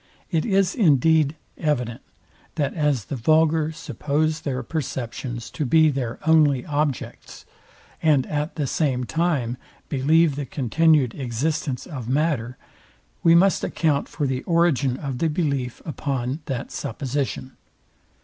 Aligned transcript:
It 0.31 0.47
is 0.47 0.73
indeed 0.73 1.35
evident, 1.59 2.01
that 2.55 2.73
as 2.73 3.05
the 3.05 3.15
vulgar 3.15 3.71
suppose 3.71 4.39
their 4.41 4.63
perceptions 4.63 5.51
to 5.51 5.63
be 5.63 5.91
their 5.91 6.17
only 6.27 6.65
objects, 6.65 7.45
and 8.01 8.25
at 8.25 8.55
the 8.55 8.65
same 8.65 9.03
time 9.03 9.57
believe 9.89 10.37
the 10.37 10.47
continued 10.47 11.13
existence 11.13 11.85
of 11.85 12.09
matter, 12.09 12.57
we 13.21 13.35
must 13.35 13.63
account 13.63 14.09
for 14.09 14.25
the 14.25 14.41
origin 14.45 14.97
of 14.97 15.19
the 15.19 15.27
belief 15.29 15.83
upon 15.85 16.39
that 16.47 16.71
supposition. 16.71 17.55